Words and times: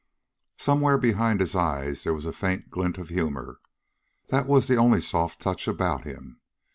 Somewhere 0.57 0.97
behind 0.97 1.39
his 1.41 1.55
eyes 1.55 2.03
there 2.03 2.13
was 2.15 2.25
a 2.25 2.33
faint 2.33 2.71
glint 2.71 2.97
of 2.97 3.09
humor. 3.09 3.59
That 4.29 4.47
was 4.47 4.65
the 4.65 4.77
only 4.77 4.99
soft 4.99 5.39
touch 5.39 5.67
about 5.67 6.05
him. 6.05 6.41